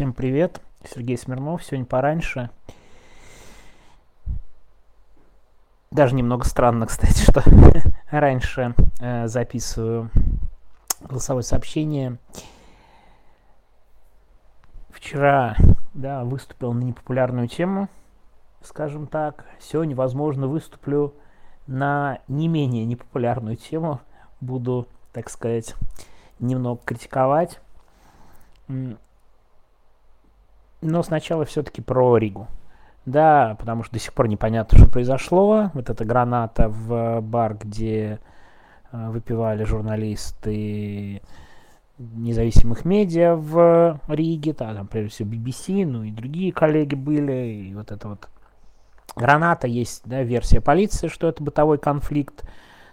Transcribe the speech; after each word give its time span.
Всем 0.00 0.14
привет, 0.14 0.62
Сергей 0.82 1.18
Смирнов, 1.18 1.62
сегодня 1.62 1.84
пораньше. 1.84 2.48
Даже 5.90 6.14
немного 6.14 6.46
странно, 6.46 6.86
кстати, 6.86 7.20
что 7.20 7.42
раньше 8.10 8.74
э, 8.98 9.28
записываю 9.28 10.10
голосовое 11.02 11.42
сообщение. 11.42 12.16
Вчера, 14.88 15.54
да, 15.92 16.24
выступил 16.24 16.72
на 16.72 16.82
непопулярную 16.82 17.46
тему, 17.46 17.90
скажем 18.62 19.06
так. 19.06 19.44
Сегодня, 19.60 19.94
возможно, 19.94 20.46
выступлю 20.46 21.12
на 21.66 22.20
не 22.26 22.48
менее 22.48 22.86
непопулярную 22.86 23.56
тему. 23.56 24.00
Буду, 24.40 24.88
так 25.12 25.28
сказать, 25.28 25.74
немного 26.38 26.80
критиковать. 26.86 27.60
Но 30.82 31.02
сначала 31.02 31.44
все-таки 31.44 31.82
про 31.82 32.16
Ригу. 32.16 32.48
Да, 33.06 33.56
потому 33.58 33.82
что 33.82 33.94
до 33.94 33.98
сих 33.98 34.12
пор 34.12 34.28
непонятно, 34.28 34.78
что 34.78 34.90
произошло. 34.90 35.70
Вот 35.74 35.90
эта 35.90 36.04
граната 36.04 36.68
в 36.68 37.20
бар, 37.20 37.56
где 37.56 38.18
э, 38.92 39.10
выпивали 39.10 39.64
журналисты 39.64 41.22
независимых 41.98 42.84
медиа 42.84 43.34
в 43.34 44.00
Риге, 44.08 44.54
да, 44.54 44.74
там 44.74 44.86
прежде 44.86 45.10
всего 45.10 45.30
BBC, 45.30 45.84
ну 45.84 46.02
и 46.02 46.10
другие 46.10 46.50
коллеги 46.50 46.94
были, 46.94 47.68
и 47.68 47.74
вот 47.74 47.90
это 47.90 48.08
вот 48.08 48.28
граната, 49.16 49.66
есть, 49.66 50.02
да, 50.06 50.22
версия 50.22 50.62
полиции, 50.62 51.08
что 51.08 51.28
это 51.28 51.42
бытовой 51.42 51.76
конфликт 51.76 52.44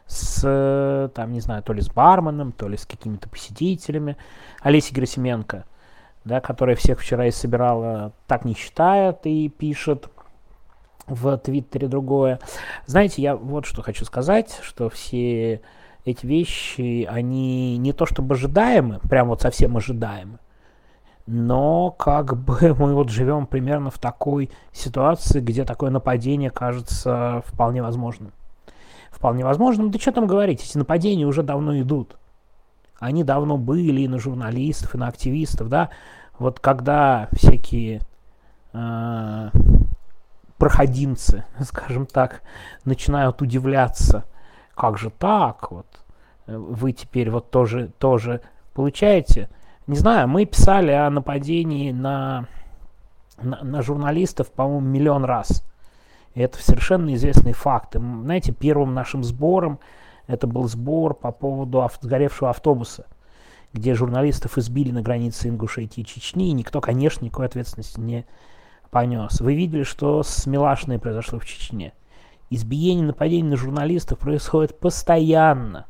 с, 0.07 1.11
там, 1.15 1.31
не 1.31 1.39
знаю, 1.39 1.63
то 1.63 1.71
ли 1.71 1.81
с 1.81 1.89
барменом, 1.89 2.51
то 2.51 2.67
ли 2.67 2.75
с 2.75 2.85
какими-то 2.85 3.29
посетителями. 3.29 4.17
Олеся 4.61 4.93
Герасименко– 4.93 5.65
да, 6.27 6.41
которая 6.41 6.75
всех 6.75 6.99
вчера 6.99 7.25
и 7.25 7.31
собирала, 7.31 8.11
так 8.27 8.45
не 8.45 8.53
считает 8.53 9.25
и 9.25 9.49
пишет 9.49 10.09
в 11.07 11.37
Твиттере 11.37 11.87
другое. 11.87 12.39
Знаете, 12.85 13.21
я 13.21 13.35
вот 13.35 13.65
что 13.65 13.81
хочу 13.81 14.05
сказать, 14.05 14.59
что 14.61 14.89
все 14.89 15.61
эти 16.05 16.25
вещи, 16.25 17.07
они 17.09 17.77
не 17.77 17.93
то 17.93 18.05
чтобы 18.05 18.35
ожидаемы, 18.35 18.99
прям 19.09 19.29
вот 19.29 19.41
совсем 19.41 19.77
ожидаемы, 19.77 20.39
но 21.25 21.91
как 21.91 22.37
бы 22.37 22.75
мы 22.79 22.93
вот 22.93 23.09
живем 23.09 23.47
примерно 23.47 23.89
в 23.89 23.99
такой 23.99 24.49
ситуации, 24.71 25.39
где 25.39 25.65
такое 25.65 25.89
нападение 25.89 26.49
кажется 26.49 27.43
вполне 27.45 27.81
возможным. 27.81 28.31
Вполне 29.11 29.43
возможным. 29.43 29.91
Да 29.91 29.99
что 29.99 30.11
там 30.11 30.27
говорить, 30.27 30.63
эти 30.63 30.77
нападения 30.77 31.25
уже 31.25 31.41
давно 31.41 31.79
идут. 31.79 32.17
Они 32.99 33.23
давно 33.23 33.57
были 33.57 34.01
и 34.01 34.07
на 34.07 34.19
журналистов, 34.19 34.95
и 34.95 34.97
на 34.97 35.07
активистов, 35.07 35.69
да. 35.69 35.89
Вот 36.39 36.59
когда 36.59 37.29
всякие 37.33 38.01
э, 38.73 39.49
проходимцы, 40.57 41.45
скажем 41.61 42.05
так, 42.05 42.41
начинают 42.85 43.41
удивляться, 43.41 44.25
как 44.75 44.97
же 44.97 45.09
так, 45.09 45.71
вот, 45.71 45.87
вы 46.45 46.91
теперь 46.91 47.29
вот 47.29 47.49
тоже, 47.49 47.91
тоже 47.99 48.41
получаете. 48.73 49.49
Не 49.87 49.95
знаю, 49.95 50.27
мы 50.27 50.45
писали 50.45 50.91
о 50.91 51.09
нападении 51.09 51.91
на, 51.91 52.45
на, 53.41 53.63
на 53.63 53.81
журналистов, 53.81 54.51
по-моему, 54.51 54.81
миллион 54.87 55.25
раз. 55.25 55.63
И 56.35 56.41
это 56.41 56.61
совершенно 56.61 57.13
известный 57.15 57.53
факт. 57.53 57.95
И, 57.95 57.99
знаете, 57.99 58.51
первым 58.51 58.93
нашим 58.93 59.23
сбором 59.23 59.79
это 60.27 60.45
был 60.45 60.67
сбор 60.67 61.13
по 61.13 61.31
поводу 61.31 61.81
ав- 61.81 61.97
сгоревшего 62.01 62.49
автобуса, 62.49 63.05
где 63.73 63.93
журналистов 63.93 64.57
избили 64.57 64.91
на 64.91 65.01
границе 65.01 65.49
Ингушетии 65.49 66.01
и 66.01 66.05
Чечни, 66.05 66.49
и 66.49 66.53
никто, 66.53 66.81
конечно, 66.81 67.25
никакой 67.25 67.45
ответственности 67.45 67.99
не 67.99 68.25
понес. 68.89 69.41
Вы 69.41 69.55
видели, 69.55 69.83
что 69.83 70.23
с 70.23 70.45
Милашиной 70.45 70.99
произошло 70.99 71.39
в 71.39 71.45
Чечне. 71.45 71.93
Избиение, 72.49 73.05
нападение 73.05 73.51
на 73.51 73.57
журналистов 73.57 74.19
происходит 74.19 74.79
постоянно. 74.79 75.85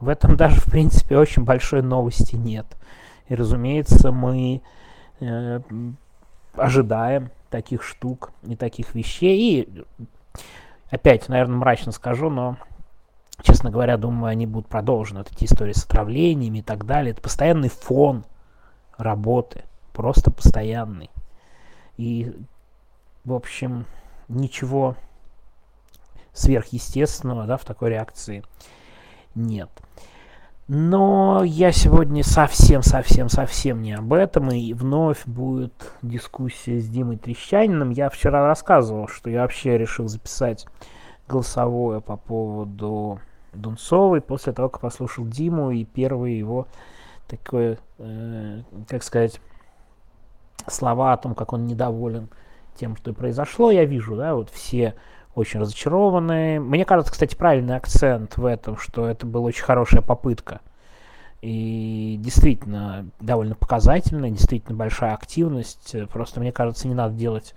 В 0.00 0.08
этом 0.08 0.36
даже, 0.36 0.60
в 0.60 0.64
принципе, 0.64 1.16
очень 1.16 1.44
большой 1.44 1.82
новости 1.82 2.34
нет. 2.34 2.66
И, 3.28 3.34
разумеется, 3.34 4.10
мы 4.10 4.62
э, 5.20 5.60
ожидаем 6.54 7.30
таких 7.50 7.82
штук 7.82 8.32
и 8.42 8.56
таких 8.56 8.94
вещей. 8.94 9.38
И 9.38 9.84
опять, 10.90 11.28
наверное, 11.28 11.56
мрачно 11.56 11.92
скажу, 11.92 12.30
но 12.30 12.56
Честно 13.40 13.70
говоря, 13.70 13.96
думаю, 13.96 14.30
они 14.30 14.46
будут 14.46 14.68
продолжены. 14.68 15.20
Вот 15.20 15.32
эти 15.32 15.44
истории 15.44 15.72
с 15.72 15.84
отравлениями 15.84 16.58
и 16.58 16.62
так 16.62 16.84
далее. 16.84 17.12
Это 17.12 17.22
постоянный 17.22 17.70
фон 17.70 18.24
работы. 18.96 19.64
Просто 19.92 20.30
постоянный. 20.30 21.10
И, 21.96 22.34
в 23.24 23.32
общем, 23.32 23.86
ничего 24.28 24.96
сверхъестественного 26.32 27.46
да, 27.46 27.56
в 27.56 27.64
такой 27.64 27.90
реакции 27.90 28.42
нет. 29.34 29.70
Но 30.68 31.42
я 31.44 31.72
сегодня 31.72 32.22
совсем-совсем-совсем 32.22 33.82
не 33.82 33.92
об 33.92 34.12
этом, 34.12 34.50
и 34.50 34.72
вновь 34.72 35.26
будет 35.26 35.92
дискуссия 36.02 36.80
с 36.80 36.88
Димой 36.88 37.18
Трещаниным. 37.18 37.90
Я 37.90 38.08
вчера 38.08 38.46
рассказывал, 38.46 39.08
что 39.08 39.28
я 39.28 39.42
вообще 39.42 39.76
решил 39.76 40.08
записать 40.08 40.66
голосовое 41.32 42.00
по 42.00 42.16
поводу 42.16 43.18
Дунцовой 43.52 44.20
после 44.20 44.52
того, 44.52 44.68
как 44.68 44.80
послушал 44.80 45.26
Диму 45.26 45.70
и 45.70 45.84
первые 45.84 46.38
его 46.38 46.66
такое, 47.26 47.78
э, 47.98 48.62
как 48.88 49.02
сказать, 49.02 49.40
слова 50.66 51.12
о 51.12 51.16
том, 51.16 51.34
как 51.34 51.52
он 51.52 51.66
недоволен 51.66 52.28
тем, 52.76 52.96
что 52.96 53.12
произошло, 53.12 53.70
я 53.70 53.84
вижу, 53.84 54.16
да, 54.16 54.34
вот 54.34 54.50
все 54.50 54.94
очень 55.34 55.60
разочарованы. 55.60 56.60
Мне 56.60 56.84
кажется, 56.84 57.12
кстати, 57.12 57.34
правильный 57.34 57.76
акцент 57.76 58.36
в 58.36 58.44
этом, 58.44 58.76
что 58.76 59.06
это 59.06 59.26
была 59.26 59.46
очень 59.46 59.64
хорошая 59.64 60.02
попытка. 60.02 60.60
И 61.40 62.16
действительно 62.20 63.06
довольно 63.20 63.54
показательная, 63.54 64.30
действительно 64.30 64.76
большая 64.76 65.14
активность. 65.14 65.94
Просто, 66.10 66.40
мне 66.40 66.52
кажется, 66.52 66.86
не 66.86 66.94
надо 66.94 67.14
делать 67.14 67.54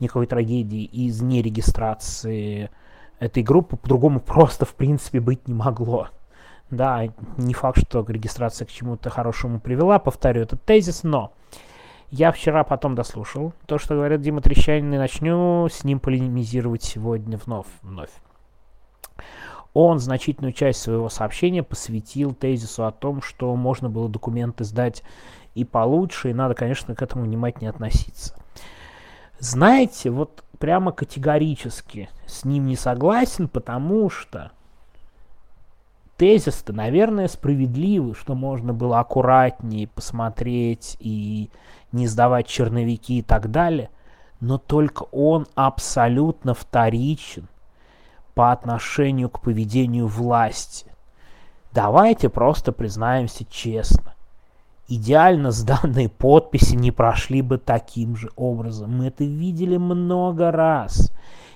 никакой 0.00 0.26
трагедии 0.26 0.84
из 0.84 1.22
нерегистрации 1.22 2.70
этой 3.18 3.42
группы 3.42 3.76
по-другому 3.76 4.20
просто 4.20 4.64
в 4.64 4.74
принципе 4.74 5.20
быть 5.20 5.46
не 5.48 5.54
могло. 5.54 6.08
Да, 6.70 7.02
не 7.36 7.54
факт, 7.54 7.78
что 7.78 8.04
регистрация 8.08 8.66
к 8.66 8.70
чему-то 8.70 9.10
хорошему 9.10 9.60
привела, 9.60 9.98
повторю 9.98 10.42
этот 10.42 10.62
тезис, 10.64 11.02
но 11.02 11.32
я 12.10 12.32
вчера 12.32 12.64
потом 12.64 12.94
дослушал 12.94 13.52
то, 13.66 13.78
что 13.78 13.94
говорит 13.94 14.20
Дима 14.20 14.40
Трещанин, 14.40 14.92
и 14.94 14.98
начну 14.98 15.68
с 15.70 15.84
ним 15.84 16.00
полемизировать 16.00 16.82
сегодня 16.82 17.38
вновь. 17.44 17.66
вновь. 17.82 18.10
Он 19.74 19.98
значительную 19.98 20.52
часть 20.52 20.80
своего 20.80 21.08
сообщения 21.08 21.64
посвятил 21.64 22.32
тезису 22.32 22.86
о 22.86 22.92
том, 22.92 23.20
что 23.20 23.54
можно 23.56 23.90
было 23.90 24.08
документы 24.08 24.62
сдать 24.62 25.02
и 25.54 25.64
получше, 25.64 26.30
и 26.30 26.34
надо, 26.34 26.54
конечно, 26.54 26.94
к 26.94 27.02
этому 27.02 27.24
внимательнее 27.24 27.70
относиться. 27.70 28.36
Знаете, 29.40 30.10
вот 30.10 30.44
прямо 30.64 30.92
категорически 30.92 32.08
с 32.26 32.46
ним 32.46 32.68
не 32.68 32.74
согласен, 32.74 33.48
потому 33.48 34.08
что 34.08 34.50
тезис-то, 36.16 36.72
наверное, 36.72 37.28
справедливый, 37.28 38.14
что 38.14 38.34
можно 38.34 38.72
было 38.72 38.98
аккуратнее 38.98 39.88
посмотреть 39.88 40.96
и 41.00 41.50
не 41.92 42.06
сдавать 42.06 42.46
черновики 42.46 43.18
и 43.18 43.22
так 43.22 43.50
далее, 43.50 43.90
но 44.40 44.56
только 44.56 45.02
он 45.12 45.46
абсолютно 45.54 46.54
вторичен 46.54 47.46
по 48.34 48.50
отношению 48.50 49.28
к 49.28 49.42
поведению 49.42 50.06
власти. 50.06 50.90
Давайте 51.74 52.30
просто 52.30 52.72
признаемся 52.72 53.44
честно 53.44 54.13
идеально 54.88 55.50
сданные 55.50 56.08
подписи 56.08 56.74
не 56.74 56.90
прошли 56.90 57.42
бы 57.42 57.58
таким 57.58 58.16
же 58.16 58.30
образом. 58.36 58.98
Мы 58.98 59.06
это 59.06 59.24
видели 59.24 59.76
много 59.76 60.50
раз. 60.50 61.12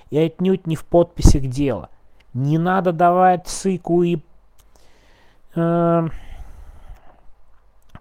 И 0.09 0.17
отнюдь 0.17 0.65
не 0.67 0.75
в 0.75 0.85
подписях 0.85 1.43
дело. 1.43 1.89
Не 2.33 2.57
надо 2.57 2.91
давать 2.91 3.47
ЦИКу 3.47 4.03
и... 4.03 4.19
Э, 5.55 6.07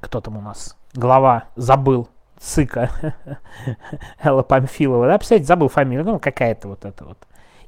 кто 0.00 0.20
там 0.20 0.36
у 0.38 0.40
нас? 0.40 0.76
Глава. 0.94 1.44
Забыл. 1.56 2.08
ЦИКа. 2.38 3.14
Элла 4.22 4.42
Памфилова. 4.42 5.06
Да, 5.06 5.18
представляете, 5.18 5.48
забыл 5.48 5.68
фамилию. 5.68 6.04
Ну, 6.04 6.18
какая-то 6.18 6.68
вот 6.68 6.84
эта 6.84 7.04
вот. 7.04 7.18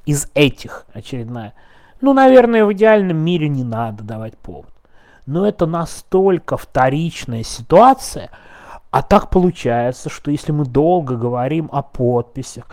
Из 0.05 0.29
этих 0.33 0.85
очередная. 0.93 1.53
Ну, 1.99 2.13
наверное, 2.13 2.65
в 2.65 2.73
идеальном 2.73 3.17
мире 3.17 3.47
не 3.47 3.63
надо 3.63 4.03
давать 4.03 4.35
повод 4.37 4.70
но 5.31 5.47
это 5.47 5.65
настолько 5.65 6.57
вторичная 6.57 7.43
ситуация, 7.43 8.29
а 8.89 9.01
так 9.01 9.29
получается, 9.29 10.09
что 10.09 10.29
если 10.29 10.51
мы 10.51 10.65
долго 10.65 11.15
говорим 11.15 11.69
о 11.71 11.81
подписях, 11.81 12.65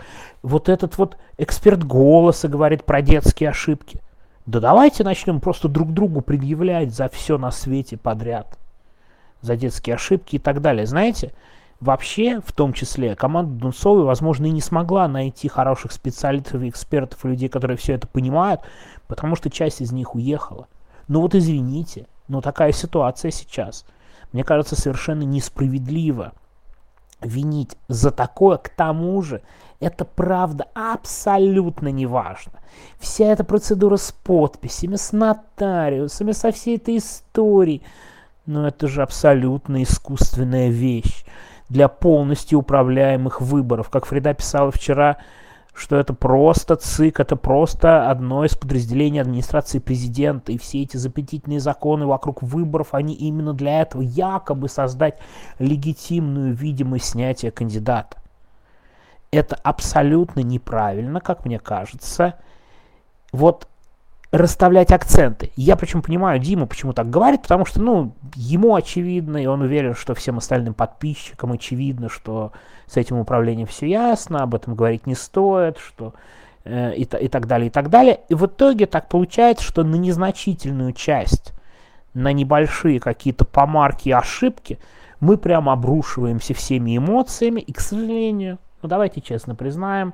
вот 0.43 0.67
этот 0.67 0.97
вот 0.97 1.17
эксперт 1.37 1.83
голоса 1.83 2.49
говорит 2.49 2.83
про 2.83 3.01
детские 3.01 3.51
ошибки, 3.51 4.01
да 4.45 4.59
давайте 4.59 5.05
начнем 5.05 5.39
просто 5.39 5.69
друг 5.69 5.93
другу 5.93 6.19
предъявлять 6.19 6.93
за 6.93 7.07
все 7.07 7.37
на 7.37 7.51
свете 7.51 7.95
подряд, 7.95 8.59
за 9.39 9.55
детские 9.55 9.95
ошибки 9.95 10.35
и 10.35 10.39
так 10.39 10.59
далее. 10.61 10.85
Знаете, 10.85 11.31
вообще, 11.79 12.41
в 12.45 12.51
том 12.51 12.73
числе, 12.73 13.15
команда 13.15 13.53
Дунцовой, 13.53 14.03
возможно, 14.03 14.47
и 14.47 14.51
не 14.51 14.59
смогла 14.59 15.07
найти 15.07 15.47
хороших 15.47 15.93
специалистов, 15.93 16.63
экспертов 16.63 17.23
людей, 17.23 17.47
которые 17.47 17.77
все 17.77 17.93
это 17.93 18.07
понимают, 18.07 18.59
потому 19.07 19.37
что 19.37 19.49
часть 19.49 19.79
из 19.79 19.93
них 19.93 20.13
уехала. 20.13 20.67
Ну 21.07 21.21
вот 21.21 21.35
извините, 21.35 22.07
но 22.29 22.39
такая 22.39 22.71
ситуация 22.71 23.31
сейчас. 23.31 23.85
Мне 24.31 24.45
кажется, 24.45 24.79
совершенно 24.79 25.23
несправедливо 25.23 26.31
винить 27.21 27.75
за 27.89 28.11
такое, 28.11 28.57
к 28.57 28.69
тому 28.69 29.21
же, 29.21 29.41
это 29.81 30.05
правда 30.05 30.67
абсолютно 30.73 31.89
не 31.89 32.05
важно. 32.05 32.53
Вся 32.99 33.25
эта 33.25 33.43
процедура 33.43 33.97
с 33.97 34.11
подписями, 34.11 34.95
с 34.95 35.11
нотариусами, 35.11 36.31
со 36.31 36.51
всей 36.51 36.77
этой 36.77 36.97
историей, 36.97 37.81
ну 38.45 38.65
это 38.65 38.87
же 38.87 39.01
абсолютно 39.01 39.83
искусственная 39.83 40.69
вещь 40.69 41.25
для 41.69 41.87
полностью 41.87 42.59
управляемых 42.59 43.41
выборов. 43.41 43.89
Как 43.89 44.05
Фрида 44.05 44.33
писала 44.33 44.71
вчера, 44.71 45.17
что 45.73 45.95
это 45.95 46.13
просто 46.13 46.75
ЦИК, 46.75 47.21
это 47.21 47.35
просто 47.35 48.09
одно 48.09 48.43
из 48.43 48.55
подразделений 48.55 49.21
администрации 49.21 49.79
президента, 49.79 50.51
и 50.51 50.57
все 50.57 50.81
эти 50.83 50.97
запретительные 50.97 51.59
законы 51.59 52.05
вокруг 52.05 52.43
выборов, 52.43 52.93
они 52.93 53.13
именно 53.13 53.53
для 53.53 53.81
этого, 53.81 54.01
якобы 54.01 54.67
создать 54.67 55.19
легитимную 55.57 56.53
видимость 56.53 57.05
снятия 57.05 57.51
кандидата. 57.51 58.17
Это 59.31 59.55
абсолютно 59.55 60.39
неправильно, 60.41 61.21
как 61.21 61.45
мне 61.45 61.59
кажется. 61.59 62.35
Вот 63.31 63.67
расставлять 64.31 64.91
акценты. 64.91 65.51
Я 65.55 65.75
причем 65.75 66.01
понимаю 66.01 66.39
Диму, 66.39 66.67
почему 66.67 66.93
так 66.93 67.09
говорит, 67.09 67.41
потому 67.41 67.65
что, 67.65 67.81
ну, 67.81 68.13
ему 68.35 68.75
очевидно, 68.75 69.37
и 69.37 69.47
он 69.47 69.61
уверен, 69.61 69.95
что 69.95 70.13
всем 70.13 70.37
остальным 70.37 70.75
подписчикам 70.75 71.51
очевидно, 71.53 72.09
что 72.09 72.51
с 72.85 72.97
этим 72.97 73.17
управлением 73.17 73.67
все 73.67 73.87
ясно, 73.87 74.43
об 74.43 74.53
этом 74.53 74.75
говорить 74.75 75.07
не 75.07 75.15
стоит, 75.15 75.79
что 75.79 76.13
э, 76.63 76.93
и, 76.95 77.03
и 77.03 77.27
так 77.27 77.47
далее, 77.47 77.67
и 77.67 77.71
так 77.71 77.89
далее. 77.89 78.19
И 78.29 78.35
в 78.35 78.45
итоге 78.45 78.85
так 78.85 79.09
получается, 79.09 79.63
что 79.63 79.83
на 79.83 79.95
незначительную 79.95 80.93
часть, 80.93 81.53
на 82.13 82.31
небольшие 82.31 82.99
какие-то 82.99 83.45
помарки 83.45 84.09
и 84.09 84.11
ошибки 84.13 84.77
мы 85.19 85.37
прямо 85.37 85.73
обрушиваемся 85.73 86.53
всеми 86.53 86.97
эмоциями, 86.97 87.61
и, 87.61 87.73
к 87.73 87.79
сожалению, 87.79 88.59
ну 88.83 88.89
давайте 88.89 89.21
честно 89.21 89.55
признаем, 89.55 90.13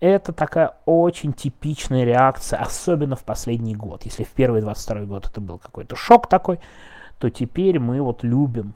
это 0.00 0.32
такая 0.32 0.74
очень 0.84 1.32
типичная 1.32 2.04
реакция, 2.04 2.60
особенно 2.60 3.16
в 3.16 3.24
последний 3.24 3.74
год. 3.74 4.04
Если 4.04 4.24
в 4.24 4.30
первый 4.30 4.60
22 4.60 5.02
год 5.02 5.26
это 5.26 5.40
был 5.40 5.58
какой-то 5.58 5.96
шок 5.96 6.28
такой, 6.28 6.60
то 7.18 7.30
теперь 7.30 7.78
мы 7.78 8.00
вот 8.00 8.22
любим 8.22 8.74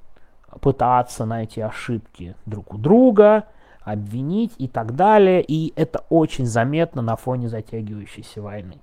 пытаться 0.60 1.24
найти 1.24 1.60
ошибки 1.60 2.34
друг 2.44 2.74
у 2.74 2.78
друга, 2.78 3.44
обвинить 3.82 4.52
и 4.58 4.68
так 4.68 4.96
далее. 4.96 5.42
И 5.42 5.72
это 5.76 6.04
очень 6.08 6.46
заметно 6.46 7.02
на 7.02 7.16
фоне 7.16 7.48
затягивающейся 7.48 8.42
войны. 8.42 8.78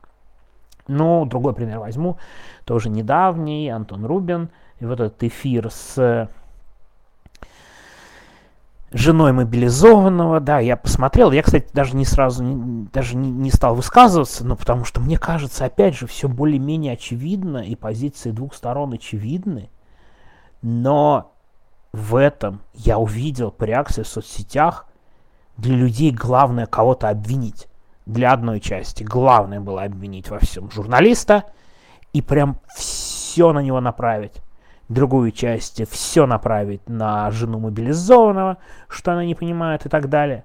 Ну, 0.88 1.25
другой 1.25 1.53
пример 1.53 1.80
возьму, 1.80 2.18
тоже 2.65 2.89
недавний, 2.89 3.69
Антон 3.69 4.06
Рубин, 4.06 4.50
и 4.80 4.85
вот 4.85 5.00
этот 5.00 5.21
эфир 5.24 5.69
с 5.69 6.30
женой 8.91 9.31
мобилизованного, 9.33 10.39
да, 10.39 10.59
я 10.59 10.75
посмотрел, 10.75 11.31
я, 11.31 11.44
кстати, 11.44 11.68
даже 11.74 11.95
не 11.95 12.06
сразу, 12.06 12.44
даже 12.91 13.15
не, 13.15 13.30
не 13.30 13.51
стал 13.51 13.75
высказываться, 13.75 14.45
но 14.45 14.56
потому 14.56 14.86
что 14.86 15.00
мне 15.00 15.18
кажется, 15.18 15.65
опять 15.65 15.95
же, 15.95 16.07
все 16.07 16.27
более-менее 16.27 16.94
очевидно, 16.94 17.57
и 17.57 17.75
позиции 17.75 18.31
двух 18.31 18.56
сторон 18.56 18.94
очевидны, 18.94 19.69
но 20.62 21.33
в 21.94 22.15
этом 22.15 22.62
я 22.74 22.97
увидел 22.97 23.51
по 23.51 23.63
реакции 23.63 24.03
в 24.03 24.07
соцсетях, 24.07 24.86
для 25.57 25.75
людей 25.75 26.12
главное 26.12 26.65
кого-то 26.65 27.09
обвинить. 27.09 27.68
Для 28.06 28.31
одной 28.31 28.59
части 28.59 29.03
главное 29.03 29.59
было 29.59 29.83
обвинить 29.83 30.30
во 30.30 30.39
всем 30.39 30.71
журналиста 30.71 31.44
и 32.13 32.21
прям 32.21 32.59
все 32.75 33.51
на 33.51 33.59
него 33.59 33.81
направить 33.81 34.42
другую 34.89 35.31
часть 35.31 35.88
все 35.89 36.25
направить 36.25 36.88
на 36.89 37.30
жену 37.31 37.59
мобилизованного, 37.59 38.57
что 38.88 39.13
она 39.13 39.24
не 39.24 39.36
понимает 39.36 39.86
и 39.86 39.89
так 39.89 40.09
далее. 40.09 40.44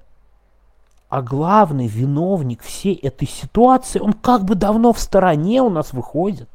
А 1.09 1.23
главный 1.23 1.87
виновник 1.87 2.63
всей 2.63 2.95
этой 2.95 3.27
ситуации, 3.27 4.01
он 4.01 4.13
как 4.13 4.45
бы 4.45 4.55
давно 4.55 4.93
в 4.93 5.01
стороне 5.01 5.63
у 5.63 5.71
нас 5.71 5.93
выходит. 5.93 6.49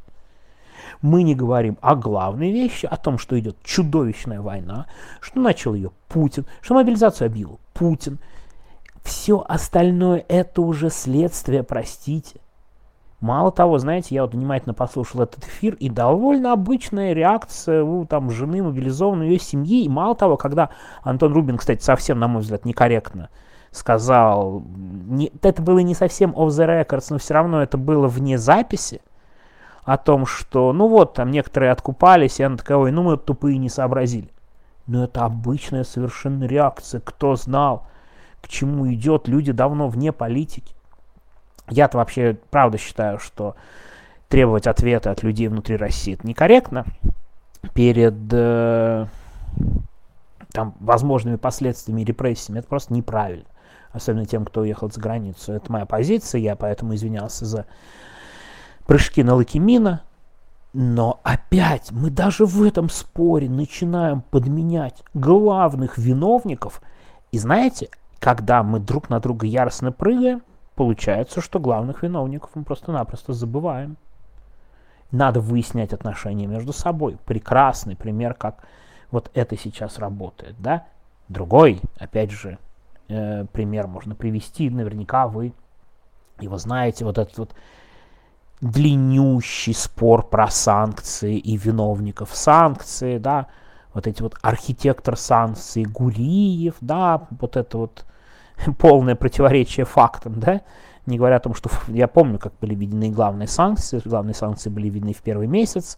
Мы 1.01 1.23
не 1.23 1.33
говорим 1.33 1.77
о 1.81 1.95
главной 1.95 2.51
вещи, 2.51 2.85
о 2.85 2.97
том, 2.97 3.17
что 3.17 3.39
идет 3.39 3.55
чудовищная 3.63 4.41
война, 4.41 4.85
что 5.21 5.39
начал 5.39 5.73
ее 5.73 5.91
Путин, 6.09 6.45
что 6.61 6.75
мобилизацию 6.75 7.27
объявил 7.27 7.59
Путин. 7.73 8.19
Все 9.01 9.43
остальное 9.47 10.25
это 10.27 10.61
уже 10.61 10.89
следствие, 10.89 11.63
простите. 11.63 12.41
Мало 13.21 13.51
того, 13.51 13.77
знаете, 13.79 14.15
я 14.15 14.23
вот 14.23 14.33
внимательно 14.33 14.73
послушал 14.73 15.21
этот 15.21 15.43
эфир, 15.45 15.75
и 15.75 15.89
довольно 15.89 16.53
обычная 16.53 17.13
реакция 17.13 17.83
у 17.83 18.05
там 18.05 18.29
жены 18.29 18.63
мобилизованной 18.63 19.29
ее 19.29 19.39
семьи. 19.39 19.83
И 19.83 19.89
мало 19.89 20.15
того, 20.15 20.37
когда 20.37 20.69
Антон 21.03 21.33
Рубин, 21.33 21.57
кстати, 21.57 21.81
совсем, 21.81 22.19
на 22.19 22.27
мой 22.27 22.41
взгляд, 22.41 22.65
некорректно 22.65 23.29
сказал, 23.71 24.63
не, 24.75 25.31
это 25.43 25.61
было 25.61 25.79
не 25.79 25.93
совсем 25.93 26.31
off 26.31 26.47
the 26.47 26.65
records, 26.65 27.07
но 27.09 27.17
все 27.17 27.35
равно 27.35 27.61
это 27.61 27.77
было 27.77 28.07
вне 28.07 28.37
записи, 28.37 29.01
о 29.83 29.97
том, 29.97 30.25
что, 30.25 30.71
ну 30.71 30.87
вот, 30.87 31.13
там 31.13 31.31
некоторые 31.31 31.71
откупались, 31.71 32.39
и 32.39 32.43
она 32.43 32.57
такая, 32.57 32.77
ой, 32.77 32.91
ну 32.91 33.01
мы 33.01 33.17
тупые 33.17 33.57
не 33.57 33.69
сообразили. 33.69 34.29
Но 34.85 35.03
это 35.03 35.25
обычная 35.25 35.83
совершенно 35.83 36.43
реакция, 36.43 37.01
кто 37.01 37.35
знал, 37.35 37.87
к 38.41 38.47
чему 38.47 38.91
идет, 38.93 39.27
люди 39.27 39.51
давно 39.51 39.87
вне 39.87 40.11
политики. 40.11 40.75
Я-то 41.69 41.97
вообще 41.97 42.37
правда 42.49 42.77
считаю, 42.77 43.19
что 43.19 43.55
требовать 44.27 44.67
ответа 44.67 45.11
от 45.11 45.23
людей 45.23 45.47
внутри 45.47 45.75
России 45.75 46.13
это 46.13 46.27
некорректно 46.27 46.85
перед 47.73 48.15
э, 48.31 49.07
там, 50.51 50.75
возможными 50.79 51.35
последствиями 51.35 52.03
репрессиями. 52.03 52.59
Это 52.59 52.67
просто 52.67 52.93
неправильно. 52.93 53.45
Особенно 53.91 54.25
тем, 54.25 54.45
кто 54.45 54.61
уехал 54.61 54.91
за 54.91 55.01
границу. 55.01 55.53
Это 55.53 55.71
моя 55.71 55.85
позиция, 55.85 56.41
я 56.41 56.55
поэтому 56.55 56.93
извинялся 56.95 57.45
за 57.45 57.65
прыжки 58.85 59.23
на 59.23 59.35
Лакимина. 59.35 60.03
Но 60.71 61.19
опять 61.23 61.91
мы 61.91 62.11
даже 62.11 62.45
в 62.45 62.61
этом 62.61 62.89
споре 62.89 63.49
начинаем 63.49 64.21
подменять 64.21 65.03
главных 65.15 65.97
виновников. 65.97 66.81
И 67.31 67.39
знаете, 67.39 67.89
когда 68.19 68.61
мы 68.61 68.79
друг 68.79 69.09
на 69.09 69.19
друга 69.19 69.47
яростно 69.47 69.91
прыгаем, 69.91 70.43
Получается, 70.79 71.41
что 71.41 71.59
главных 71.59 72.03
виновников 72.03 72.51
мы 72.55 72.63
просто-напросто 72.63 73.33
забываем. 73.33 73.97
Надо 75.11 75.41
выяснять 75.41 75.91
отношения 75.91 76.47
между 76.47 76.71
собой. 76.71 77.17
Прекрасный 77.25 77.97
пример, 77.97 78.33
как 78.33 78.63
вот 79.11 79.29
это 79.33 79.57
сейчас 79.57 79.99
работает, 79.99 80.55
да? 80.57 80.87
Другой, 81.27 81.81
опять 81.97 82.31
же, 82.31 82.59
э, 83.09 83.43
пример 83.51 83.87
можно 83.87 84.15
привести. 84.15 84.69
Наверняка 84.69 85.27
вы 85.27 85.51
его 86.39 86.57
знаете, 86.57 87.03
вот 87.03 87.17
этот 87.17 87.37
вот 87.37 87.53
длиннющий 88.61 89.73
спор 89.73 90.29
про 90.29 90.47
санкции 90.47 91.37
и 91.37 91.57
виновников 91.57 92.33
санкций, 92.33 93.19
да, 93.19 93.47
вот 93.93 94.07
эти 94.07 94.21
вот 94.21 94.37
архитектор 94.41 95.17
санкций 95.17 95.83
Гуриев, 95.83 96.75
да, 96.79 97.27
вот 97.31 97.57
это 97.57 97.77
вот 97.79 98.05
полное 98.77 99.15
противоречие 99.15 99.85
фактам, 99.85 100.39
да, 100.39 100.61
не 101.05 101.17
говоря 101.17 101.37
о 101.37 101.39
том, 101.39 101.53
что 101.53 101.69
я 101.87 102.07
помню, 102.07 102.39
как 102.39 102.53
были 102.61 102.75
введены 102.75 103.09
главные 103.09 103.47
санкции, 103.47 104.01
главные 104.03 104.33
санкции 104.33 104.69
были 104.69 104.89
введены 104.89 105.13
в 105.13 105.21
первый 105.21 105.47
месяц, 105.47 105.97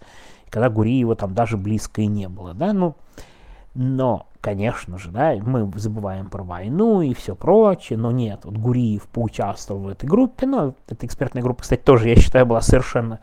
когда 0.50 0.70
Гуриева 0.70 1.16
там 1.16 1.34
даже 1.34 1.58
близко 1.58 2.02
и 2.02 2.08
не 2.08 2.28
было, 2.30 2.54
да, 2.54 2.74
ну, 2.74 2.96
но, 3.74 4.28
конечно 4.42 4.98
же, 4.98 5.12
да, 5.12 5.34
мы 5.42 5.72
забываем 5.76 6.30
про 6.30 6.44
войну 6.44 7.02
и 7.02 7.14
все 7.14 7.36
прочее, 7.36 7.98
но 7.98 8.12
нет, 8.12 8.42
вот 8.44 8.58
Гуриев 8.58 9.08
поучаствовал 9.08 9.82
в 9.82 9.88
этой 9.88 10.08
группе, 10.08 10.46
но 10.46 10.74
эта 10.90 11.06
экспертная 11.06 11.44
группа, 11.44 11.62
кстати, 11.62 11.82
тоже, 11.82 12.10
я 12.10 12.16
считаю, 12.16 12.46
была 12.46 12.62
совершенно 12.62 13.20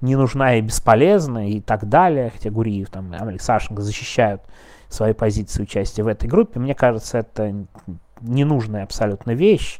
не 0.00 0.16
нужна 0.16 0.56
и 0.56 0.62
бесполезна 0.62 1.50
и 1.50 1.60
так 1.60 1.88
далее, 1.88 2.30
хотя 2.30 2.50
Гуриев 2.50 2.88
там, 2.88 3.12
Алексашенко 3.12 3.82
защищают 3.82 4.40
свои 4.88 5.12
позиции 5.12 5.62
участия 5.62 6.02
в 6.02 6.08
этой 6.08 6.28
группе, 6.28 6.58
мне 6.58 6.74
кажется, 6.74 7.18
это 7.18 7.66
ненужная 8.20 8.84
абсолютно 8.84 9.32
вещь, 9.32 9.78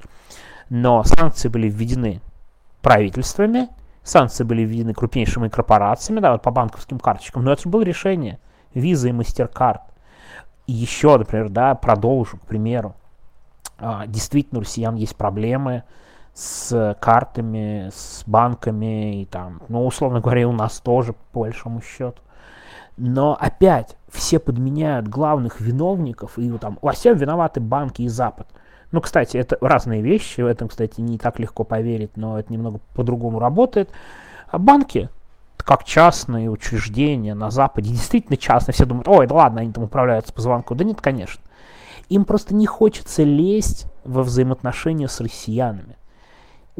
но 0.68 1.02
санкции 1.04 1.48
были 1.48 1.68
введены 1.68 2.20
правительствами, 2.82 3.68
санкции 4.02 4.44
были 4.44 4.62
введены 4.62 4.94
крупнейшими 4.94 5.48
корпорациями, 5.48 6.20
да, 6.20 6.32
вот 6.32 6.42
по 6.42 6.50
банковским 6.50 6.98
карточкам, 6.98 7.44
но 7.44 7.52
это 7.52 7.62
же 7.62 7.68
было 7.68 7.82
решение, 7.82 8.38
виза 8.74 9.08
и 9.08 9.12
MasterCard. 9.12 9.80
И 10.66 10.72
еще, 10.72 11.16
например, 11.16 11.48
да, 11.48 11.74
продолжу, 11.74 12.38
к 12.38 12.42
примеру, 12.42 12.94
а, 13.78 14.06
действительно 14.06 14.60
у 14.60 14.62
россиян 14.62 14.94
есть 14.94 15.16
проблемы 15.16 15.82
с 16.34 16.96
картами, 17.00 17.90
с 17.92 18.22
банками 18.26 19.22
и 19.22 19.24
там, 19.26 19.62
ну, 19.68 19.84
условно 19.86 20.20
говоря, 20.20 20.48
у 20.48 20.52
нас 20.52 20.80
тоже, 20.80 21.14
по 21.32 21.40
большому 21.40 21.82
счету. 21.82 22.22
Но 23.02 23.34
опять 23.40 23.96
все 24.10 24.38
подменяют 24.38 25.08
главных 25.08 25.58
виновников, 25.58 26.38
и 26.38 26.50
там 26.58 26.78
во 26.82 26.92
всем 26.92 27.16
виноваты 27.16 27.58
банки 27.58 28.02
и 28.02 28.08
Запад. 28.08 28.46
Ну, 28.92 29.00
кстати, 29.00 29.38
это 29.38 29.56
разные 29.62 30.02
вещи, 30.02 30.42
в 30.42 30.46
этом, 30.46 30.68
кстати, 30.68 31.00
не 31.00 31.16
так 31.16 31.38
легко 31.38 31.64
поверить, 31.64 32.18
но 32.18 32.38
это 32.38 32.52
немного 32.52 32.78
по-другому 32.94 33.38
работает. 33.38 33.88
А 34.48 34.58
банки, 34.58 35.08
как 35.56 35.84
частные 35.84 36.50
учреждения 36.50 37.34
на 37.34 37.50
Западе, 37.50 37.88
действительно 37.88 38.36
частные, 38.36 38.74
все 38.74 38.84
думают, 38.84 39.08
ой, 39.08 39.26
да 39.26 39.34
ладно, 39.34 39.62
они 39.62 39.72
там 39.72 39.84
управляются 39.84 40.34
по 40.34 40.42
звонку. 40.42 40.74
Да 40.74 40.84
нет, 40.84 41.00
конечно. 41.00 41.42
Им 42.10 42.26
просто 42.26 42.54
не 42.54 42.66
хочется 42.66 43.22
лезть 43.22 43.86
во 44.04 44.22
взаимоотношения 44.22 45.08
с 45.08 45.22
россиянами. 45.22 45.96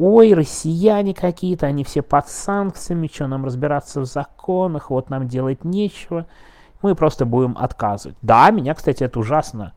Ой, 0.03 0.33
россияне 0.33 1.13
какие-то, 1.13 1.67
они 1.67 1.83
все 1.83 2.01
под 2.01 2.27
санкциями, 2.27 3.07
что 3.07 3.27
нам 3.27 3.45
разбираться 3.45 4.01
в 4.01 4.05
законах, 4.05 4.89
вот 4.89 5.11
нам 5.11 5.27
делать 5.27 5.63
нечего. 5.63 6.25
Мы 6.81 6.95
просто 6.95 7.23
будем 7.23 7.55
отказывать. 7.55 8.17
Да, 8.23 8.49
меня, 8.49 8.73
кстати, 8.73 9.03
это 9.03 9.19
ужасно 9.19 9.73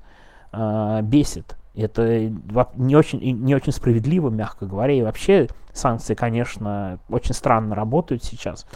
э, 0.51 1.01
бесит. 1.03 1.59
Это 1.75 2.31
не 2.75 2.97
очень, 2.97 3.21
не 3.21 3.55
очень 3.55 3.73
справедливо, 3.73 4.31
мягко 4.31 4.65
говоря. 4.65 4.95
И 4.95 5.03
вообще 5.03 5.47
санкции, 5.75 6.15
конечно, 6.15 6.99
очень 7.11 7.35
странно 7.35 7.75
работают 7.75 8.25
сейчас. 8.25 8.67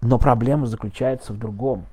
Но 0.00 0.18
проблема 0.18 0.66
заключается 0.66 1.32
в 1.32 1.38
другом. 1.38 1.84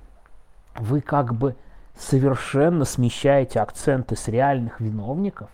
Вы 0.79 1.01
как 1.01 1.35
бы 1.35 1.55
совершенно 1.95 2.85
смещаете 2.85 3.59
акценты 3.59 4.15
с 4.15 4.27
реальных 4.27 4.79
виновников. 4.79 5.51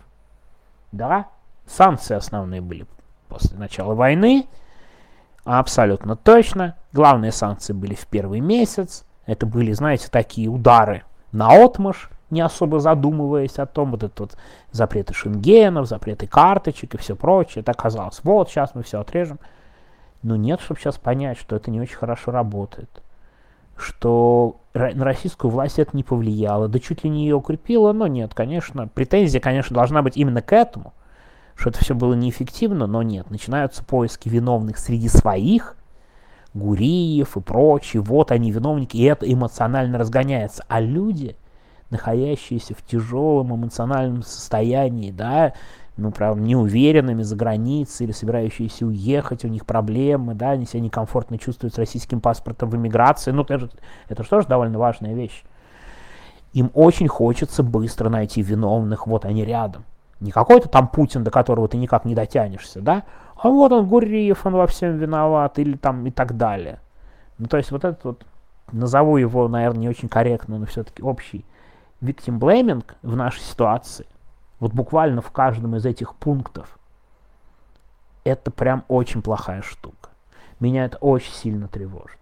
Да, 0.90 1.28
санкции 1.66 2.14
основные 2.14 2.60
были 2.60 2.86
после 3.28 3.56
начала 3.58 3.94
войны. 3.94 4.46
Абсолютно 5.44 6.16
точно. 6.16 6.76
Главные 6.92 7.32
санкции 7.32 7.72
были 7.72 7.94
в 7.94 8.06
первый 8.06 8.40
месяц. 8.40 9.04
Это 9.26 9.46
были, 9.46 9.72
знаете, 9.72 10.08
такие 10.10 10.48
удары 10.48 11.04
на 11.32 11.48
отмаш 11.64 12.10
не 12.34 12.40
особо 12.40 12.80
задумываясь 12.80 13.58
о 13.58 13.66
том, 13.66 13.92
вот 13.92 14.02
этот 14.02 14.20
вот 14.20 14.36
запреты 14.72 15.14
шенгенов, 15.14 15.86
запреты 15.86 16.26
карточек 16.26 16.94
и 16.94 16.98
все 16.98 17.16
прочее. 17.16 17.62
Это 17.62 17.72
оказалось, 17.72 18.20
вот 18.22 18.50
сейчас 18.50 18.74
мы 18.74 18.82
все 18.82 19.00
отрежем. 19.00 19.38
Но 20.22 20.36
нет, 20.36 20.60
чтобы 20.60 20.80
сейчас 20.80 20.98
понять, 20.98 21.38
что 21.38 21.56
это 21.56 21.70
не 21.70 21.80
очень 21.80 21.96
хорошо 21.96 22.30
работает. 22.32 23.02
Что 23.76 24.56
на 24.74 25.04
российскую 25.04 25.50
власть 25.50 25.78
это 25.78 25.96
не 25.96 26.02
повлияло, 26.02 26.68
да 26.68 26.78
чуть 26.78 27.04
ли 27.04 27.10
не 27.10 27.22
ее 27.24 27.36
укрепило, 27.36 27.92
но 27.92 28.06
нет, 28.06 28.34
конечно. 28.34 28.88
Претензия, 28.88 29.40
конечно, 29.40 29.74
должна 29.74 30.02
быть 30.02 30.16
именно 30.16 30.42
к 30.42 30.52
этому, 30.52 30.92
что 31.54 31.70
это 31.70 31.78
все 31.82 31.94
было 31.94 32.14
неэффективно, 32.14 32.86
но 32.86 33.02
нет. 33.02 33.30
Начинаются 33.30 33.84
поиски 33.84 34.28
виновных 34.28 34.78
среди 34.78 35.08
своих, 35.08 35.76
Гуриев 36.54 37.36
и 37.36 37.40
прочие, 37.40 38.00
вот 38.00 38.30
они 38.30 38.52
виновники, 38.52 38.96
и 38.96 39.02
это 39.02 39.30
эмоционально 39.30 39.98
разгоняется. 39.98 40.64
А 40.68 40.80
люди, 40.80 41.36
находящиеся 41.90 42.74
в 42.74 42.82
тяжелом 42.82 43.54
эмоциональном 43.54 44.22
состоянии, 44.22 45.10
да, 45.10 45.52
ну, 45.96 46.12
правда, 46.12 46.40
неуверенными 46.42 47.22
за 47.22 47.36
границей 47.36 48.04
или 48.04 48.12
собирающиеся 48.12 48.86
уехать, 48.86 49.44
у 49.44 49.48
них 49.48 49.66
проблемы, 49.66 50.34
да, 50.34 50.50
они 50.50 50.64
себя 50.64 50.80
некомфортно 50.80 51.38
чувствуют 51.38 51.74
с 51.74 51.78
российским 51.78 52.20
паспортом 52.20 52.70
в 52.70 52.76
эмиграции, 52.76 53.32
ну, 53.32 53.42
это, 53.42 53.70
это 54.08 54.22
же 54.22 54.28
тоже 54.28 54.46
довольно 54.46 54.78
важная 54.78 55.14
вещь. 55.14 55.42
Им 56.52 56.70
очень 56.74 57.08
хочется 57.08 57.64
быстро 57.64 58.08
найти 58.10 58.42
виновных, 58.42 59.08
вот 59.08 59.24
они 59.24 59.44
рядом. 59.44 59.84
Не 60.24 60.30
какой-то 60.30 60.70
там 60.70 60.88
Путин, 60.88 61.22
до 61.22 61.30
которого 61.30 61.68
ты 61.68 61.76
никак 61.76 62.06
не 62.06 62.14
дотянешься, 62.14 62.80
да, 62.80 63.02
а 63.36 63.50
вот 63.50 63.72
он, 63.72 63.86
Гурьев, 63.86 64.46
он 64.46 64.54
во 64.54 64.66
всем 64.66 64.96
виноват, 64.96 65.58
или 65.58 65.76
там 65.76 66.06
и 66.06 66.10
так 66.10 66.38
далее. 66.38 66.80
Ну, 67.36 67.46
то 67.46 67.58
есть 67.58 67.70
вот 67.70 67.84
этот 67.84 68.02
вот, 68.04 68.26
назову 68.72 69.18
его, 69.18 69.48
наверное, 69.48 69.80
не 69.80 69.88
очень 69.90 70.08
корректно, 70.08 70.58
но 70.58 70.64
все-таки 70.64 71.02
общий 71.02 71.44
victim 72.00 72.38
blaming 72.38 72.84
в 73.02 73.14
нашей 73.16 73.40
ситуации, 73.40 74.06
вот 74.60 74.72
буквально 74.72 75.20
в 75.20 75.30
каждом 75.30 75.76
из 75.76 75.84
этих 75.84 76.14
пунктов, 76.14 76.78
это 78.24 78.50
прям 78.50 78.84
очень 78.88 79.20
плохая 79.20 79.60
штука. 79.60 80.08
Меня 80.58 80.86
это 80.86 80.96
очень 80.96 81.34
сильно 81.34 81.68
тревожит. 81.68 82.18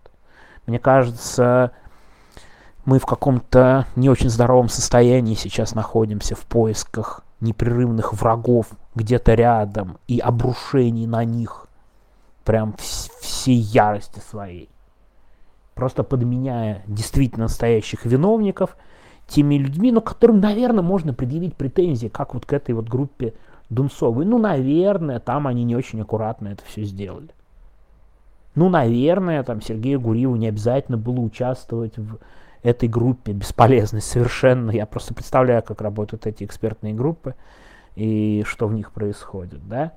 Мне 0.66 0.80
кажется, 0.80 1.70
мы 2.84 2.98
в 2.98 3.06
каком-то 3.06 3.86
не 3.94 4.10
очень 4.10 4.28
здоровом 4.28 4.68
состоянии 4.68 5.36
сейчас 5.36 5.76
находимся 5.76 6.34
в 6.34 6.40
поисках 6.40 7.22
непрерывных 7.42 8.12
врагов 8.14 8.68
где-то 8.94 9.34
рядом 9.34 9.98
и 10.08 10.18
обрушений 10.18 11.06
на 11.06 11.24
них 11.24 11.66
прям 12.44 12.74
всей 12.78 13.56
ярости 13.56 14.20
своей. 14.20 14.68
Просто 15.74 16.02
подменяя 16.02 16.82
действительно 16.86 17.44
настоящих 17.44 18.04
виновников– 18.06 18.76
теми 19.32 19.56
людьми, 19.56 19.92
но 19.92 20.00
которым, 20.00 20.40
наверное, 20.40 20.82
можно 20.82 21.14
предъявить 21.14 21.56
претензии, 21.56 22.08
как 22.08 22.34
вот 22.34 22.46
к 22.46 22.52
этой 22.52 22.74
вот 22.74 22.88
группе 22.88 23.34
Дунцовой. 23.70 24.26
Ну, 24.26 24.38
наверное, 24.38 25.18
там 25.18 25.46
они 25.46 25.64
не 25.64 25.74
очень 25.74 26.02
аккуратно 26.02 26.48
это 26.48 26.62
все 26.66 26.84
сделали. 26.84 27.30
Ну, 28.54 28.68
наверное, 28.68 29.42
там 29.42 29.62
Сергею 29.62 30.00
Гуриеву 30.00 30.36
не 30.36 30.48
обязательно 30.48 30.98
было 30.98 31.20
участвовать 31.20 31.96
в 31.96 32.18
этой 32.62 32.88
группе 32.88 33.32
бесполезной 33.32 34.00
совершенно. 34.00 34.70
Я 34.70 34.86
просто 34.86 35.14
представляю, 35.14 35.62
как 35.62 35.80
работают 35.80 36.26
эти 36.26 36.44
экспертные 36.44 36.94
группы 36.94 37.34
и 37.94 38.44
что 38.46 38.68
в 38.68 38.72
них 38.72 38.92
происходит, 38.92 39.66
да. 39.68 39.92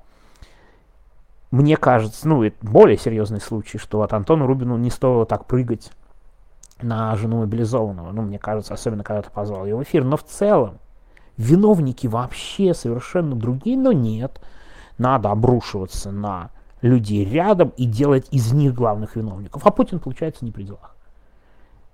Мне 1.50 1.76
кажется, 1.76 2.28
ну, 2.28 2.42
это 2.42 2.56
более 2.60 2.98
серьезный 2.98 3.40
случай, 3.40 3.78
что 3.78 4.02
от 4.02 4.12
Антона 4.12 4.46
Рубину 4.46 4.76
не 4.76 4.90
стоило 4.90 5.24
так 5.26 5.46
прыгать 5.46 5.92
на 6.82 7.14
жену 7.16 7.38
мобилизованного. 7.38 8.10
Ну, 8.10 8.22
мне 8.22 8.38
кажется, 8.38 8.74
особенно 8.74 9.04
когда 9.04 9.22
ты 9.22 9.30
позвал 9.30 9.64
ее 9.64 9.76
в 9.76 9.82
эфир. 9.82 10.04
Но 10.04 10.16
в 10.16 10.24
целом, 10.24 10.78
виновники 11.36 12.08
вообще 12.08 12.74
совершенно 12.74 13.36
другие, 13.36 13.78
но 13.78 13.92
нет. 13.92 14.40
Надо 14.98 15.30
обрушиваться 15.30 16.10
на 16.10 16.50
людей 16.82 17.24
рядом 17.24 17.72
и 17.76 17.86
делать 17.86 18.26
из 18.32 18.52
них 18.52 18.74
главных 18.74 19.16
виновников. 19.16 19.64
А 19.64 19.70
Путин, 19.70 20.00
получается, 20.00 20.44
не 20.44 20.50
при 20.50 20.64
делах. 20.64 20.96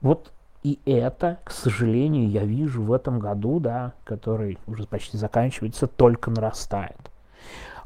Вот 0.00 0.32
и 0.62 0.78
это, 0.86 1.38
к 1.44 1.50
сожалению, 1.50 2.30
я 2.30 2.44
вижу 2.44 2.82
в 2.82 2.92
этом 2.92 3.18
году, 3.18 3.58
да, 3.58 3.92
который 4.04 4.58
уже 4.66 4.86
почти 4.86 5.16
заканчивается, 5.16 5.86
только 5.86 6.30
нарастает. 6.30 6.98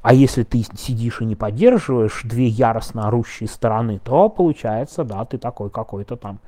А 0.03 0.13
если 0.13 0.45
ты 0.45 0.63
сидишь 0.63 1.21
и 1.21 1.25
не 1.25 1.35
поддерживаешь 1.35 2.21
две 2.23 2.47
яростно 2.47 3.09
орущие 3.09 3.49
стороны, 3.49 3.99
то 3.99 4.29
получается, 4.29 5.05
да, 5.05 5.25
ты 5.25 5.39
такой 5.39 5.71
какой-то 5.71 6.17
там 6.17 6.39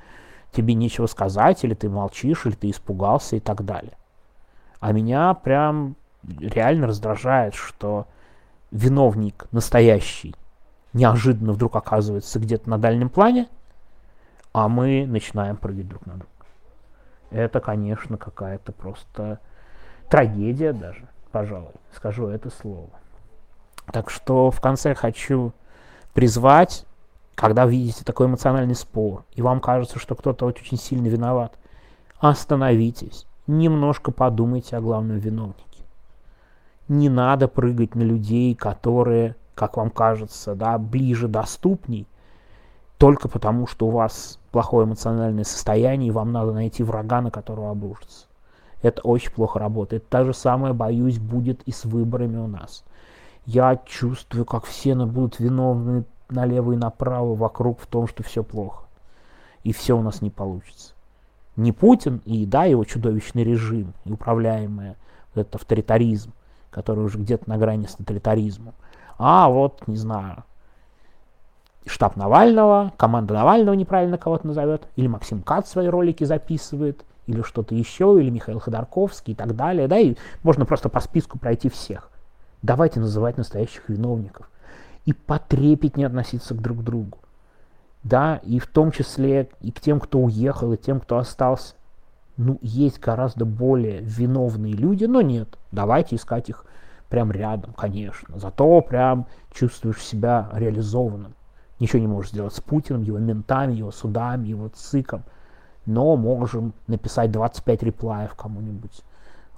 тебе 0.52 0.75
нечего 0.75 1.06
сказать, 1.06 1.64
или 1.64 1.75
ты 1.75 1.88
молчишь, 1.88 2.47
или 2.47 2.54
ты 2.54 2.70
испугался 2.70 3.37
и 3.37 3.40
так 3.40 3.64
далее. 3.64 3.94
А 4.80 4.92
меня 4.92 5.35
прям 5.35 5.97
реально 6.38 6.87
раздражает, 6.87 7.54
что 7.54 8.06
виновник 8.70 9.47
настоящий 9.50 10.35
неожиданно 10.92 11.52
вдруг 11.52 11.75
оказывается 11.75 12.38
где-то 12.38 12.68
на 12.68 12.78
дальнем 12.78 13.08
плане, 13.08 13.49
а 14.59 14.69
мы 14.69 15.07
начинаем 15.07 15.57
прыгать 15.57 15.88
друг 15.88 16.05
на 16.07 16.15
друга. 16.15 16.33
Это, 17.31 17.61
конечно, 17.61 18.17
какая-то 18.17 18.73
просто 18.73 19.38
трагедия 20.11 20.73
даже, 20.73 21.07
пожалуй, 21.31 21.75
скажу 21.95 22.27
это 22.27 22.50
слово. 22.50 22.91
Так 23.93 24.11
что 24.11 24.50
в 24.50 24.61
конце 24.61 24.95
хочу 24.95 25.53
призвать 26.12 26.85
когда 27.37 27.67
видите 27.67 28.03
такой 28.03 28.27
эмоциональный 28.27 28.75
спор, 28.75 29.25
и 29.37 29.43
вам 29.43 29.61
кажется, 29.61 30.00
что 30.00 30.17
кто-то 30.17 30.45
очень 30.45 30.77
сильно 30.77 31.07
виноват, 31.07 31.57
остановитесь, 32.19 33.29
немножко 33.47 34.11
подумайте 34.11 34.77
о 34.77 34.81
главном 34.81 35.19
виновнике. 35.19 35.85
Не 36.88 37.09
надо 37.09 37.47
прыгать 37.47 37.95
на 37.95 38.03
людей, 38.03 38.57
которые, 38.57 39.37
как 39.55 39.77
вам 39.77 39.91
кажется, 39.91 40.57
да, 40.57 40.79
ближе, 40.79 41.29
доступней, 41.29 42.09
только 42.99 43.28
потому, 43.28 43.67
что 43.67 43.87
у 43.87 43.90
вас 43.90 44.38
плохое 44.50 44.87
эмоциональное 44.87 45.45
состояние, 45.45 46.09
и 46.09 46.12
вам 46.12 46.33
надо 46.33 46.52
найти 46.52 46.83
врага, 46.83 47.21
на 47.21 47.31
которого 47.31 47.71
обрушиться. 47.71 48.26
Это 48.83 49.02
очень 49.02 49.31
плохо 49.31 49.59
работает. 49.59 50.09
Та 50.09 50.25
же 50.25 50.35
самое, 50.35 50.75
боюсь, 50.75 51.19
будет 51.19 51.62
и 51.62 51.73
с 51.73 51.85
выборами 51.85 52.37
у 52.37 52.47
нас. 52.47 52.85
Я 53.47 53.81
чувствую, 53.87 54.45
как 54.45 54.64
все 54.64 54.95
будут 54.95 55.40
виновны 55.40 56.05
налево 56.28 56.73
и 56.73 56.76
направо 56.76 57.35
вокруг 57.35 57.81
в 57.81 57.87
том, 57.87 58.07
что 58.07 58.23
все 58.23 58.43
плохо. 58.43 58.85
И 59.62 59.73
все 59.73 59.97
у 59.97 60.02
нас 60.02 60.21
не 60.21 60.31
получится. 60.31 60.93
Не 61.57 61.73
Путин 61.73 62.21
и, 62.25 62.47
да, 62.47 62.64
его 62.64 62.85
чудовищный 62.85 63.43
режим, 63.43 63.95
и 64.05 64.12
управляемый 64.12 64.95
этот 65.35 65.57
авторитаризм, 65.57 66.33
который 66.71 67.05
уже 67.05 67.19
где-то 67.19 67.49
на 67.49 67.59
грани 67.59 67.87
с 67.87 67.95
тоталитаризмом. 67.95 68.75
А 69.19 69.49
вот, 69.49 69.87
не 69.88 69.97
знаю, 69.97 70.45
штаб 71.87 72.16
Навального, 72.16 72.92
команда 72.97 73.35
Навального 73.35 73.75
неправильно 73.75 74.18
кого-то 74.18 74.47
назовет, 74.47 74.87
или 74.97 75.06
Максим 75.06 75.42
Кат 75.42 75.66
свои 75.66 75.87
ролики 75.88 76.25
записывает, 76.25 77.04
или 77.26 77.42
что-то 77.42 77.75
еще, 77.75 78.16
или 78.20 78.30
Михаил 78.30 78.58
Ходорковский 78.58 79.32
и 79.32 79.37
так 79.37 79.54
далее, 79.56 79.88
да, 79.88 79.99
и 79.99 80.16
можно 80.42 80.64
просто 80.64 80.88
по 80.88 81.00
списку 81.00 81.38
пройти 81.38 81.68
всех. 81.68 82.11
Давайте 82.62 83.00
называть 83.00 83.37
настоящих 83.37 83.88
виновников 83.88 84.50
и 85.04 85.12
потрепетнее 85.12 86.06
относиться 86.06 86.54
к 86.54 86.61
друг 86.61 86.82
другу. 86.82 87.18
да, 88.02 88.40
и 88.42 88.58
в 88.58 88.66
том 88.66 88.90
числе 88.90 89.49
и 89.61 89.70
к 89.70 89.80
тем, 89.80 90.00
кто 90.00 90.18
уехал, 90.20 90.73
и 90.73 90.76
тем, 90.76 91.00
кто 91.00 91.18
остался. 91.18 91.75
Ну, 92.37 92.58
есть 92.62 93.00
гораздо 93.00 93.44
более 93.44 94.00
виновные 94.00 94.73
люди, 94.73 95.04
но 95.04 95.20
нет, 95.20 95.58
давайте 95.73 96.16
искать 96.16 96.49
их 96.49 96.64
прям 97.08 97.32
рядом, 97.32 97.73
конечно. 97.73 98.38
Зато 98.38 98.80
прям 98.82 99.26
чувствуешь 99.52 100.02
себя 100.02 100.49
реализованным. 100.52 101.35
Ничего 101.80 102.00
не 102.00 102.06
можешь 102.08 102.32
сделать 102.32 102.54
с 102.54 102.61
Путиным, 102.61 103.02
его 103.02 103.18
ментами, 103.18 103.73
его 103.73 103.90
судами, 103.90 104.49
его 104.49 104.68
ЦИКом. 104.68 105.23
Но 105.87 106.16
можем 106.16 106.75
написать 106.87 107.30
25 107.30 107.82
реплаев 107.85 108.35
кому-нибудь 108.35 109.02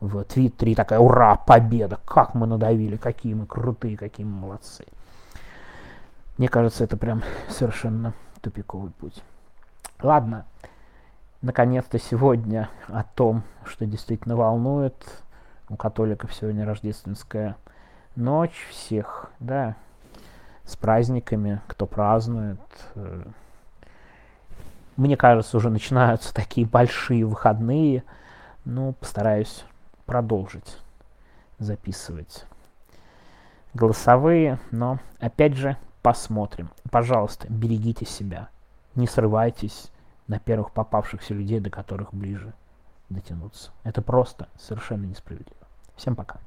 в 0.00 0.22
Твиттере. 0.24 0.72
И 0.72 0.74
такая, 0.74 0.98
ура, 0.98 1.36
победа, 1.36 1.98
как 2.04 2.34
мы 2.34 2.46
надавили, 2.46 2.96
какие 2.96 3.34
мы 3.34 3.46
крутые, 3.46 3.96
какие 3.96 4.26
мы 4.26 4.38
молодцы. 4.38 4.84
Мне 6.38 6.48
кажется, 6.48 6.84
это 6.84 6.96
прям 6.96 7.22
совершенно 7.48 8.14
тупиковый 8.40 8.90
путь. 8.92 9.22
Ладно, 10.02 10.46
наконец-то 11.42 11.98
сегодня 11.98 12.70
о 12.88 13.02
том, 13.02 13.42
что 13.64 13.86
действительно 13.86 14.36
волнует. 14.36 14.94
У 15.68 15.76
католиков 15.76 16.34
сегодня 16.34 16.64
рождественская 16.64 17.56
ночь 18.16 18.66
всех, 18.70 19.30
да, 19.38 19.76
с 20.70 20.76
праздниками, 20.76 21.60
кто 21.66 21.86
празднует. 21.86 22.60
Э, 22.94 23.24
мне 24.96 25.16
кажется, 25.16 25.56
уже 25.56 25.68
начинаются 25.68 26.32
такие 26.32 26.66
большие 26.66 27.26
выходные. 27.26 28.04
Ну, 28.64 28.92
постараюсь 28.92 29.64
продолжить 30.06 30.78
записывать 31.58 32.44
голосовые, 33.74 34.58
но 34.70 34.98
опять 35.18 35.54
же 35.54 35.76
посмотрим. 36.02 36.70
Пожалуйста, 36.90 37.46
берегите 37.48 38.06
себя, 38.06 38.48
не 38.94 39.06
срывайтесь 39.06 39.90
на 40.26 40.38
первых 40.38 40.72
попавшихся 40.72 41.34
людей, 41.34 41.60
до 41.60 41.70
которых 41.70 42.14
ближе 42.14 42.52
дотянуться. 43.08 43.72
Это 43.84 44.02
просто 44.02 44.48
совершенно 44.58 45.04
несправедливо. 45.04 45.66
Всем 45.96 46.14
пока. 46.14 46.40